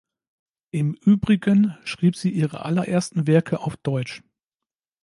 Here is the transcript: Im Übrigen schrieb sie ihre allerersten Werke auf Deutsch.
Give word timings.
Im 0.71 0.95
Übrigen 0.95 1.77
schrieb 1.83 2.15
sie 2.15 2.31
ihre 2.31 2.65
allerersten 2.65 3.27
Werke 3.27 3.59
auf 3.59 3.77
Deutsch. 3.77 4.23